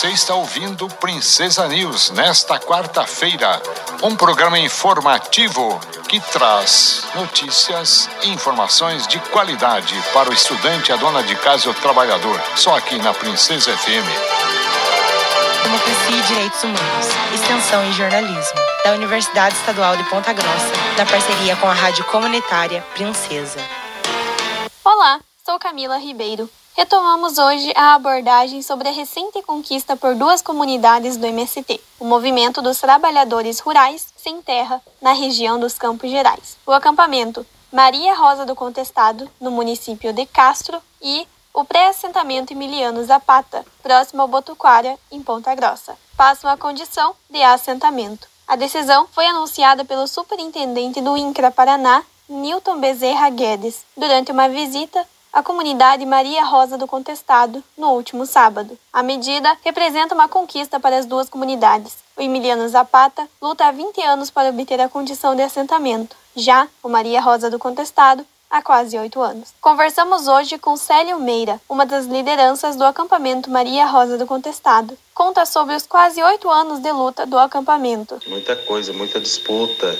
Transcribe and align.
Você 0.00 0.08
está 0.08 0.34
ouvindo 0.34 0.88
Princesa 0.88 1.68
News 1.68 2.08
nesta 2.12 2.58
quarta-feira, 2.58 3.60
um 4.02 4.16
programa 4.16 4.58
informativo 4.58 5.78
que 6.08 6.18
traz 6.18 7.06
notícias 7.14 8.08
e 8.22 8.30
informações 8.30 9.06
de 9.06 9.18
qualidade 9.18 9.94
para 10.14 10.30
o 10.30 10.32
estudante, 10.32 10.90
a 10.90 10.96
dona 10.96 11.22
de 11.22 11.36
casa 11.36 11.66
e 11.66 11.70
o 11.70 11.74
trabalhador, 11.74 12.40
só 12.56 12.78
aqui 12.78 12.96
na 12.96 13.12
Princesa 13.12 13.76
FM. 13.76 14.08
Democracia 15.64 16.16
e 16.16 16.22
Direitos 16.22 16.64
Humanos, 16.64 17.06
Extensão 17.34 17.84
e 17.84 17.92
Jornalismo, 17.92 18.58
da 18.82 18.92
Universidade 18.92 19.54
Estadual 19.54 19.98
de 19.98 20.04
Ponta 20.04 20.32
Grossa, 20.32 20.72
na 20.96 21.04
parceria 21.04 21.56
com 21.56 21.68
a 21.68 21.74
Rádio 21.74 22.06
Comunitária 22.06 22.80
Princesa. 22.94 23.60
Olá, 24.82 25.20
sou 25.44 25.58
Camila 25.58 25.98
Ribeiro 25.98 26.48
Retomamos 26.76 27.36
hoje 27.36 27.72
a 27.74 27.94
abordagem 27.94 28.62
sobre 28.62 28.88
a 28.88 28.92
recente 28.92 29.42
conquista 29.42 29.96
por 29.96 30.14
duas 30.14 30.40
comunidades 30.40 31.16
do 31.16 31.26
MST, 31.26 31.80
o 31.98 32.04
Movimento 32.04 32.62
dos 32.62 32.78
Trabalhadores 32.78 33.58
Rurais 33.58 34.06
Sem 34.16 34.40
Terra, 34.40 34.80
na 35.02 35.12
região 35.12 35.58
dos 35.58 35.74
Campos 35.74 36.10
Gerais, 36.10 36.56
o 36.64 36.72
acampamento 36.72 37.44
Maria 37.72 38.14
Rosa 38.14 38.46
do 38.46 38.54
Contestado, 38.54 39.28
no 39.40 39.50
município 39.50 40.12
de 40.12 40.24
Castro, 40.26 40.80
e 41.02 41.26
o 41.52 41.64
pré-assentamento 41.64 42.52
Emiliano 42.52 43.04
Zapata, 43.04 43.64
próximo 43.82 44.22
ao 44.22 44.28
Botuquara, 44.28 44.96
em 45.10 45.20
Ponta 45.20 45.54
Grossa, 45.54 45.98
passam 46.16 46.48
a 46.48 46.56
condição 46.56 47.14
de 47.28 47.42
assentamento. 47.42 48.28
A 48.46 48.54
decisão 48.54 49.08
foi 49.12 49.26
anunciada 49.26 49.84
pelo 49.84 50.06
superintendente 50.06 51.00
do 51.00 51.16
INCRA 51.16 51.50
Paraná, 51.50 52.04
Newton 52.28 52.78
Bezerra 52.78 53.28
Guedes, 53.28 53.84
durante 53.96 54.30
uma 54.30 54.48
visita 54.48 55.04
a 55.32 55.42
comunidade 55.42 56.04
Maria 56.04 56.44
Rosa 56.44 56.76
do 56.76 56.86
Contestado 56.86 57.62
no 57.76 57.90
último 57.90 58.26
sábado. 58.26 58.76
A 58.92 59.02
medida 59.02 59.56
representa 59.64 60.14
uma 60.14 60.28
conquista 60.28 60.80
para 60.80 60.98
as 60.98 61.06
duas 61.06 61.28
comunidades. 61.28 61.96
O 62.16 62.22
Emiliano 62.22 62.68
Zapata 62.68 63.28
luta 63.40 63.64
há 63.66 63.70
20 63.70 64.02
anos 64.02 64.30
para 64.30 64.50
obter 64.50 64.80
a 64.80 64.88
condição 64.88 65.34
de 65.36 65.42
assentamento. 65.42 66.16
Já 66.34 66.68
o 66.82 66.88
Maria 66.88 67.20
Rosa 67.20 67.48
do 67.48 67.58
Contestado 67.58 68.26
há 68.50 68.60
quase 68.60 68.98
oito 68.98 69.20
anos. 69.20 69.54
Conversamos 69.60 70.26
hoje 70.26 70.58
com 70.58 70.76
Célio 70.76 71.20
Meira, 71.20 71.60
uma 71.68 71.86
das 71.86 72.06
lideranças 72.06 72.74
do 72.74 72.84
acampamento 72.84 73.48
Maria 73.48 73.86
Rosa 73.86 74.18
do 74.18 74.26
Contestado. 74.26 74.98
Conta 75.14 75.46
sobre 75.46 75.76
os 75.76 75.86
quase 75.86 76.20
oito 76.20 76.50
anos 76.50 76.80
de 76.80 76.90
luta 76.90 77.24
do 77.24 77.38
acampamento. 77.38 78.18
Muita 78.26 78.56
coisa, 78.56 78.92
muita 78.92 79.20
disputa, 79.20 79.96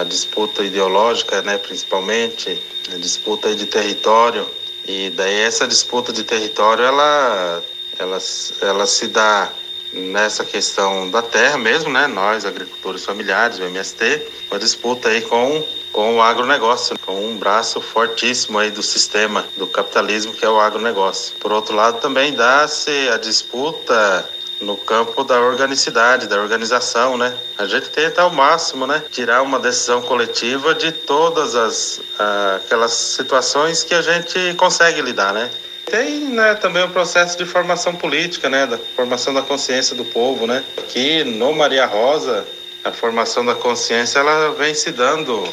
a 0.00 0.04
disputa 0.04 0.64
ideológica, 0.64 1.42
né, 1.42 1.58
principalmente, 1.58 2.60
a 2.92 2.96
disputa 2.96 3.54
de 3.54 3.66
território, 3.66 4.48
e 4.86 5.10
daí 5.10 5.40
essa 5.40 5.66
disputa 5.66 6.12
de 6.12 6.24
território, 6.24 6.84
ela, 6.84 7.62
ela, 7.98 8.18
ela 8.60 8.86
se 8.86 9.08
dá 9.08 9.50
nessa 9.92 10.44
questão 10.44 11.10
da 11.10 11.22
terra 11.22 11.58
mesmo, 11.58 11.90
né? 11.90 12.06
Nós, 12.06 12.44
agricultores 12.44 13.04
familiares, 13.04 13.58
o 13.58 13.64
MST, 13.64 14.26
uma 14.50 14.58
disputa 14.58 15.08
aí 15.08 15.20
com, 15.22 15.64
com 15.92 16.16
o 16.16 16.22
agronegócio, 16.22 16.98
com 16.98 17.14
um 17.14 17.36
braço 17.36 17.80
fortíssimo 17.80 18.58
aí 18.58 18.70
do 18.70 18.82
sistema 18.82 19.46
do 19.56 19.66
capitalismo 19.66 20.32
que 20.32 20.44
é 20.44 20.48
o 20.48 20.58
agronegócio. 20.58 21.34
Por 21.38 21.52
outro 21.52 21.76
lado, 21.76 22.00
também 22.00 22.32
dá-se 22.32 23.08
a 23.10 23.18
disputa 23.18 24.28
no 24.62 24.76
campo 24.76 25.24
da 25.24 25.40
organicidade, 25.40 26.26
da 26.26 26.40
organização, 26.40 27.18
né? 27.18 27.36
A 27.58 27.66
gente 27.66 27.90
tenta 27.90 28.22
ao 28.22 28.30
máximo, 28.30 28.86
né, 28.86 29.02
tirar 29.10 29.42
uma 29.42 29.58
decisão 29.58 30.00
coletiva 30.02 30.74
de 30.74 30.92
todas 30.92 31.54
as 31.54 31.98
uh, 31.98 32.56
aquelas 32.56 32.92
situações 32.92 33.82
que 33.82 33.94
a 33.94 34.02
gente 34.02 34.54
consegue 34.54 35.02
lidar, 35.02 35.32
né? 35.32 35.50
Tem 35.84 36.20
né, 36.20 36.54
também 36.54 36.84
o 36.84 36.88
processo 36.88 37.36
de 37.36 37.44
formação 37.44 37.94
política, 37.94 38.48
né, 38.48 38.66
da 38.66 38.78
formação 38.78 39.34
da 39.34 39.42
consciência 39.42 39.94
do 39.96 40.04
povo, 40.04 40.46
né? 40.46 40.64
Aqui 40.78 41.24
no 41.24 41.52
Maria 41.52 41.86
Rosa, 41.86 42.46
a 42.84 42.92
formação 42.92 43.44
da 43.44 43.54
consciência 43.54 44.20
ela 44.20 44.52
vem 44.52 44.74
se 44.74 44.90
dando 44.92 45.44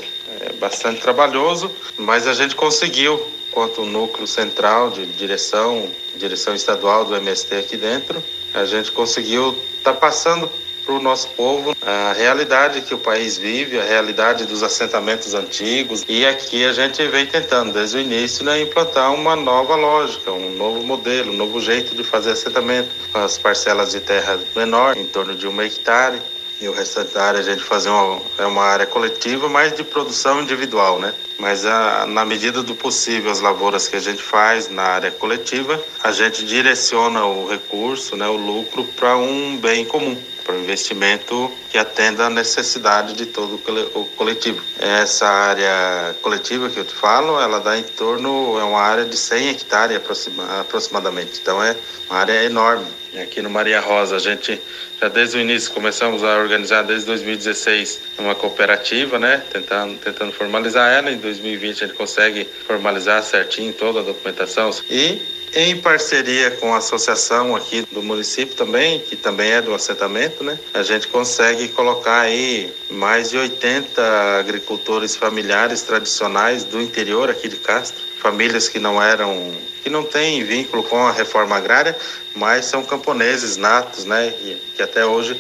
é 0.41 0.53
bastante 0.53 1.01
trabalhoso, 1.01 1.69
mas 1.97 2.25
a 2.25 2.33
gente 2.33 2.55
conseguiu, 2.55 3.21
quanto 3.51 3.85
núcleo 3.85 4.25
central 4.25 4.89
de 4.89 5.05
direção, 5.05 5.89
direção 6.15 6.55
estadual 6.55 7.03
do 7.03 7.15
MST 7.15 7.55
aqui 7.55 7.75
dentro, 7.75 8.23
a 8.59 8.65
gente 8.65 8.91
conseguiu 8.91 9.57
estar 9.77 9.93
tá 9.93 9.99
passando 9.99 10.49
para 10.85 10.95
o 10.95 11.01
nosso 11.01 11.27
povo 11.29 11.75
a 11.81 12.13
realidade 12.13 12.81
que 12.81 12.93
o 12.93 12.97
país 12.97 13.37
vive, 13.37 13.79
a 13.79 13.83
realidade 13.83 14.45
dos 14.45 14.63
assentamentos 14.63 15.35
antigos. 15.35 16.03
E 16.09 16.25
aqui 16.25 16.65
a 16.65 16.73
gente 16.73 17.05
vem 17.07 17.27
tentando, 17.27 17.71
desde 17.71 17.97
o 17.97 17.99
início, 17.99 18.43
né, 18.43 18.61
implantar 18.61 19.13
uma 19.13 19.35
nova 19.35 19.75
lógica, 19.75 20.31
um 20.31 20.55
novo 20.55 20.83
modelo, 20.83 21.31
um 21.31 21.37
novo 21.37 21.61
jeito 21.61 21.95
de 21.95 22.03
fazer 22.03 22.31
assentamento, 22.31 22.89
as 23.13 23.37
parcelas 23.37 23.91
de 23.91 23.99
terra 23.99 24.39
menor, 24.55 24.97
em 24.97 25.05
torno 25.05 25.35
de 25.35 25.47
um 25.47 25.61
hectare 25.61 26.19
e 26.61 26.67
o 26.67 26.73
restante 26.73 27.13
da 27.13 27.23
área 27.23 27.39
a 27.39 27.43
gente 27.43 27.63
fazer 27.63 27.89
uma, 27.89 28.21
é 28.37 28.45
uma 28.45 28.63
área 28.63 28.85
coletiva, 28.85 29.47
mas 29.47 29.75
de 29.75 29.83
produção 29.83 30.41
individual, 30.41 30.99
né? 30.99 31.13
Mas 31.37 31.65
a, 31.65 32.05
na 32.05 32.25
medida 32.25 32.61
do 32.61 32.75
possível, 32.75 33.31
as 33.31 33.39
lavouras 33.39 33.87
que 33.87 33.95
a 33.95 33.99
gente 33.99 34.21
faz 34.21 34.69
na 34.69 34.83
área 34.83 35.11
coletiva, 35.11 35.81
a 36.03 36.11
gente 36.11 36.45
direciona 36.45 37.25
o 37.25 37.47
recurso, 37.47 38.17
né, 38.17 38.27
o 38.27 38.35
lucro, 38.35 38.83
para 38.83 39.15
um 39.15 39.57
bem 39.57 39.85
comum, 39.85 40.17
para 40.49 40.57
um 40.57 40.63
investimento 40.63 41.51
que 41.69 41.77
atenda 41.77 42.25
à 42.25 42.29
necessidade 42.29 43.13
de 43.13 43.27
todo 43.27 43.61
o 43.93 44.05
coletivo. 44.17 44.59
Essa 44.79 45.27
área 45.27 46.15
coletiva 46.23 46.69
que 46.69 46.77
eu 46.79 46.85
te 46.85 46.95
falo, 46.95 47.39
ela 47.39 47.59
dá 47.59 47.77
em 47.77 47.83
torno, 47.83 48.57
é 48.59 48.63
uma 48.63 48.81
área 48.81 49.05
de 49.05 49.15
100 49.15 49.49
hectares 49.49 50.01
aproximadamente, 50.59 51.39
então 51.39 51.63
é 51.63 51.75
uma 52.09 52.19
área 52.19 52.43
enorme. 52.43 52.87
Aqui 53.21 53.43
no 53.43 53.49
Maria 53.49 53.79
Rosa, 53.79 54.15
a 54.15 54.19
gente 54.19 54.59
já 54.99 55.07
desde 55.07 55.37
o 55.37 55.39
início 55.39 55.71
começamos 55.71 56.23
a 56.23 56.37
organizar 56.37 56.83
desde 56.83 57.05
2016 57.05 58.01
uma 58.17 58.33
cooperativa, 58.33 59.19
né? 59.19 59.43
Tentando, 59.51 59.99
tentando 59.99 60.31
formalizar 60.31 60.91
ela. 60.91 61.11
Em 61.11 61.17
2020 61.17 61.83
a 61.83 61.87
gente 61.87 61.97
consegue 61.97 62.47
formalizar 62.65 63.21
certinho 63.23 63.73
toda 63.73 63.99
a 63.99 64.03
documentação. 64.03 64.71
E 64.89 65.21
em 65.53 65.77
parceria 65.77 66.51
com 66.51 66.73
a 66.73 66.77
associação 66.77 67.55
aqui 67.55 67.83
do 67.91 68.03
município 68.03 68.55
também, 68.55 68.99
que 68.99 69.15
também 69.15 69.51
é 69.51 69.61
do 69.61 69.73
assentamento, 69.73 70.38
né? 70.43 70.59
A 70.73 70.83
gente 70.83 71.07
consegue 71.07 71.67
colocar 71.69 72.21
aí 72.21 72.73
mais 72.89 73.29
de 73.29 73.37
80 73.37 74.39
agricultores 74.39 75.15
familiares 75.15 75.81
tradicionais 75.81 76.63
do 76.63 76.81
interior 76.81 77.29
aqui 77.29 77.47
de 77.47 77.57
Castro, 77.57 78.03
famílias 78.17 78.67
que 78.67 78.79
não 78.79 79.01
eram 79.01 79.51
que 79.83 79.89
não 79.89 80.03
têm 80.03 80.43
vínculo 80.43 80.83
com 80.83 81.07
a 81.07 81.11
reforma 81.11 81.55
agrária, 81.55 81.95
mas 82.35 82.65
são 82.65 82.83
camponeses 82.83 83.55
natos, 83.55 84.03
né, 84.03 84.33
que 84.75 84.81
até 84.81 85.05
hoje 85.05 85.39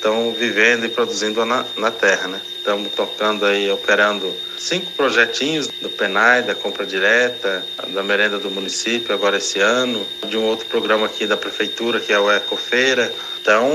estão 0.00 0.32
vivendo 0.32 0.86
e 0.86 0.88
produzindo 0.88 1.44
na, 1.44 1.64
na 1.76 1.90
terra, 1.90 2.26
né. 2.26 2.40
Estamos 2.56 2.90
tocando 2.92 3.44
aí, 3.44 3.70
operando 3.70 4.34
cinco 4.58 4.90
projetinhos 4.92 5.68
do 5.68 5.88
PENAI, 5.90 6.42
da 6.42 6.54
compra 6.54 6.84
direta, 6.86 7.64
da 7.88 8.02
merenda 8.02 8.38
do 8.38 8.50
município 8.50 9.14
agora 9.14 9.36
esse 9.36 9.60
ano, 9.60 10.06
de 10.26 10.36
um 10.36 10.44
outro 10.44 10.66
programa 10.66 11.06
aqui 11.06 11.26
da 11.26 11.36
prefeitura 11.36 12.00
que 12.00 12.12
é 12.12 12.18
o 12.18 12.30
Ecofeira. 12.30 13.12
Então, 13.40 13.70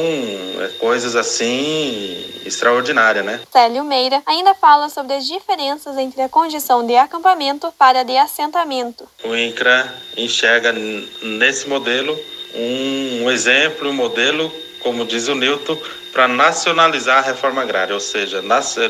é 0.61 0.67
coisas 0.79 1.15
assim 1.15 2.23
extraordinárias, 2.45 3.25
né? 3.25 3.39
Célio 3.51 3.83
Meira 3.83 4.21
ainda 4.25 4.53
fala 4.53 4.89
sobre 4.89 5.13
as 5.13 5.25
diferenças 5.25 5.97
entre 5.97 6.21
a 6.21 6.29
condição 6.29 6.85
de 6.85 6.95
acampamento 6.95 7.73
para 7.77 8.03
de 8.03 8.15
assentamento. 8.15 9.07
O 9.23 9.35
INCRA 9.35 9.91
enxerga 10.15 10.71
nesse 11.21 11.67
modelo 11.67 12.17
um 12.55 13.29
exemplo, 13.29 13.89
um 13.89 13.93
modelo, 13.93 14.51
como 14.85 15.03
diz 15.03 15.27
o 15.27 15.33
Newton, 15.33 15.81
para 16.13 16.27
nacionalizar 16.27 17.17
a 17.17 17.21
reforma 17.21 17.63
agrária, 17.63 17.95
ou 17.95 17.99
seja, 17.99 18.43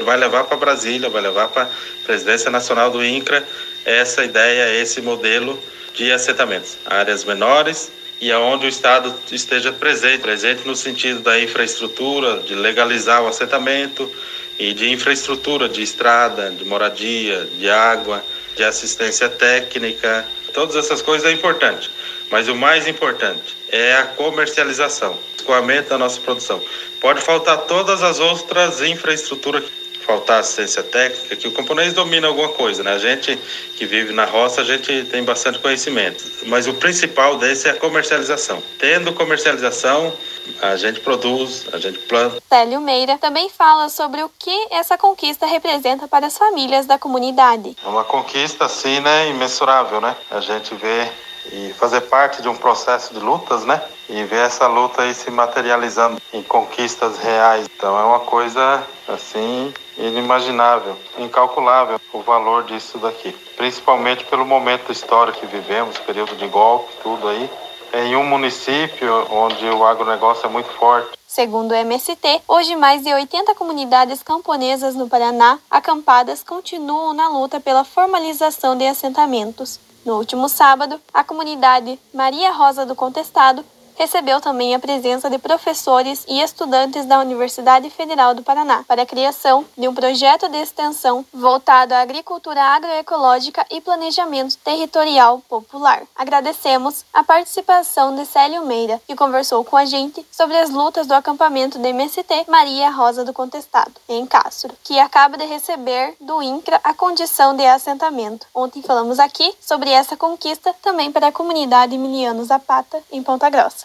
vai 0.03 0.17
levar 0.17 0.43
para 0.43 0.57
Brasília, 0.57 1.09
vai 1.09 1.21
levar 1.21 1.47
para 1.47 1.63
a 1.63 1.69
presidência 2.05 2.51
nacional 2.51 2.91
do 2.91 3.03
INCRA. 3.03 3.47
Essa 3.85 4.25
ideia, 4.25 4.77
esse 4.81 5.01
modelo 5.01 5.57
de 5.93 6.11
assentamentos, 6.11 6.75
áreas 6.85 7.23
menores 7.23 7.89
e 8.19 8.29
aonde 8.29 8.65
o 8.65 8.69
Estado 8.69 9.15
esteja 9.31 9.71
presente, 9.71 10.19
presente 10.19 10.67
no 10.67 10.75
sentido 10.75 11.21
da 11.21 11.39
infraestrutura, 11.39 12.41
de 12.41 12.55
legalizar 12.55 13.23
o 13.23 13.27
assentamento 13.27 14.11
e 14.59 14.73
de 14.73 14.91
infraestrutura 14.91 15.69
de 15.69 15.81
estrada, 15.81 16.51
de 16.51 16.65
moradia, 16.65 17.47
de 17.57 17.69
água, 17.69 18.21
de 18.53 18.65
assistência 18.65 19.29
técnica, 19.29 20.25
todas 20.53 20.75
essas 20.75 21.01
coisas 21.01 21.25
é 21.25 21.31
importante. 21.31 21.89
Mas 22.31 22.47
o 22.47 22.55
mais 22.55 22.87
importante 22.87 23.55
é 23.69 23.95
a 23.95 24.05
comercialização, 24.05 25.13
o 25.13 25.35
escoamento 25.37 25.89
da 25.89 25.97
nossa 25.97 26.19
produção. 26.19 26.61
Pode 26.99 27.21
faltar 27.21 27.57
todas 27.59 28.01
as 28.01 28.19
outras 28.19 28.81
infraestruturas, 28.81 29.63
faltar 30.05 30.39
assistência 30.39 30.83
técnica, 30.83 31.35
que 31.35 31.47
o 31.47 31.51
camponês 31.51 31.93
domina 31.93 32.27
alguma 32.27 32.49
coisa, 32.49 32.83
né? 32.83 32.93
A 32.93 32.99
gente 32.99 33.35
que 33.75 33.85
vive 33.85 34.13
na 34.13 34.25
roça, 34.25 34.61
a 34.61 34.63
gente 34.63 35.03
tem 35.05 35.23
bastante 35.23 35.59
conhecimento. 35.59 36.23
Mas 36.45 36.67
o 36.67 36.73
principal 36.75 37.37
desse 37.37 37.67
é 37.67 37.71
a 37.71 37.75
comercialização. 37.75 38.61
Tendo 38.77 39.13
comercialização, 39.13 40.13
a 40.61 40.75
gente 40.75 40.99
produz, 40.99 41.65
a 41.73 41.79
gente 41.79 41.97
planta. 41.99 42.41
Célio 42.47 42.79
Meira 42.81 43.17
também 43.17 43.49
fala 43.49 43.89
sobre 43.89 44.21
o 44.21 44.29
que 44.37 44.67
essa 44.71 44.97
conquista 44.97 45.45
representa 45.45 46.07
para 46.07 46.27
as 46.27 46.37
famílias 46.37 46.85
da 46.85 46.99
comunidade. 46.99 47.75
É 47.83 47.87
uma 47.87 48.03
conquista, 48.03 48.65
assim, 48.65 48.99
né, 48.99 49.29
imensurável, 49.29 49.99
né? 49.99 50.15
A 50.29 50.39
gente 50.39 50.73
vê 50.75 51.09
e 51.51 51.73
fazer 51.73 52.01
parte 52.01 52.41
de 52.41 52.49
um 52.49 52.55
processo 52.55 53.13
de 53.13 53.19
lutas, 53.19 53.65
né? 53.65 53.81
e 54.09 54.23
ver 54.23 54.45
essa 54.45 54.67
luta 54.67 55.01
aí 55.01 55.13
se 55.13 55.31
materializando 55.31 56.21
em 56.31 56.43
conquistas 56.43 57.17
reais. 57.17 57.67
Então 57.75 57.97
é 57.97 58.03
uma 58.03 58.19
coisa 58.19 58.83
assim 59.07 59.73
inimaginável, 59.97 60.95
incalculável 61.17 61.99
o 62.13 62.21
valor 62.21 62.63
disso 62.63 62.97
daqui, 62.97 63.31
principalmente 63.55 64.23
pelo 64.25 64.45
momento 64.45 64.91
histórico 64.91 65.39
que 65.39 65.45
vivemos, 65.45 65.97
período 65.99 66.35
de 66.35 66.47
golpe, 66.47 66.91
tudo 67.01 67.27
aí. 67.27 67.49
Em 67.93 68.15
um 68.15 68.25
município 68.25 69.25
onde 69.31 69.65
o 69.67 69.85
agronegócio 69.85 70.45
é 70.45 70.49
muito 70.49 70.69
forte. 70.71 71.17
Segundo 71.25 71.71
o 71.71 71.75
MST, 71.75 72.41
hoje 72.47 72.75
mais 72.75 73.03
de 73.03 73.13
80 73.13 73.55
comunidades 73.55 74.21
camponesas 74.21 74.95
no 74.95 75.07
Paraná 75.07 75.59
acampadas 75.71 76.43
continuam 76.43 77.13
na 77.13 77.29
luta 77.29 77.59
pela 77.59 77.85
formalização 77.85 78.77
de 78.77 78.85
assentamentos. 78.85 79.79
No 80.05 80.17
último 80.17 80.47
sábado, 80.47 81.01
a 81.11 81.23
comunidade 81.23 81.99
Maria 82.13 82.51
Rosa 82.51 82.85
do 82.85 82.93
Contestado 82.93 83.65
recebeu 83.95 84.39
também 84.39 84.75
a 84.75 84.79
presença 84.79 85.29
de 85.29 85.37
professores 85.37 86.23
e 86.27 86.41
estudantes 86.41 87.05
da 87.05 87.19
Universidade 87.19 87.89
Federal 87.89 88.33
do 88.33 88.43
Paraná 88.43 88.83
para 88.87 89.01
a 89.01 89.05
criação 89.05 89.65
de 89.77 89.87
um 89.87 89.93
projeto 89.93 90.47
de 90.49 90.57
extensão 90.57 91.25
voltado 91.33 91.93
à 91.93 92.01
agricultura 92.01 92.61
agroecológica 92.61 93.65
e 93.71 93.81
planejamento 93.81 94.57
territorial 94.57 95.41
popular. 95.47 96.03
Agradecemos 96.15 97.05
a 97.13 97.23
participação 97.23 98.15
de 98.15 98.25
Célio 98.25 98.65
Meira, 98.65 99.01
que 99.07 99.15
conversou 99.15 99.63
com 99.63 99.77
a 99.77 99.85
gente 99.85 100.25
sobre 100.31 100.57
as 100.57 100.69
lutas 100.69 101.07
do 101.07 101.13
acampamento 101.13 101.79
do 101.79 101.87
MST 101.87 102.45
Maria 102.47 102.89
Rosa 102.89 103.23
do 103.23 103.33
Contestado, 103.33 103.93
em 104.09 104.25
Castro, 104.25 104.73
que 104.83 104.99
acaba 104.99 105.37
de 105.37 105.45
receber 105.45 106.15
do 106.19 106.41
INCRA 106.41 106.79
a 106.83 106.93
condição 106.93 107.55
de 107.55 107.65
assentamento. 107.65 108.47
Ontem 108.53 108.81
falamos 108.81 109.19
aqui 109.19 109.53
sobre 109.59 109.89
essa 109.89 110.17
conquista 110.17 110.75
também 110.81 111.11
para 111.11 111.27
a 111.27 111.31
comunidade 111.31 111.95
Emiliano 111.95 112.43
Zapata, 112.43 113.01
em 113.11 113.23
Ponta 113.23 113.49
Grossa. 113.49 113.84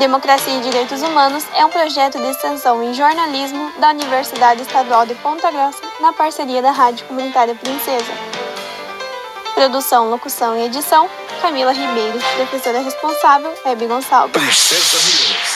Democracia 0.00 0.56
e 0.56 0.60
Direitos 0.62 1.02
Humanos 1.02 1.44
é 1.54 1.62
um 1.62 1.68
projeto 1.68 2.18
de 2.18 2.30
extensão 2.30 2.82
em 2.82 2.94
jornalismo 2.94 3.70
da 3.78 3.90
Universidade 3.90 4.62
Estadual 4.62 5.04
de 5.04 5.14
Ponta 5.16 5.50
Grossa, 5.50 5.82
na 6.00 6.10
parceria 6.10 6.62
da 6.62 6.70
Rádio 6.70 7.04
Comunitária 7.06 7.54
Princesa. 7.54 8.10
Produção, 9.54 10.08
locução 10.08 10.56
e 10.56 10.64
edição: 10.64 11.06
Camila 11.42 11.72
Ribeiro. 11.72 12.18
Professora 12.34 12.80
responsável: 12.80 13.52
Hebe 13.62 13.86
Gonçalves. 13.86 15.49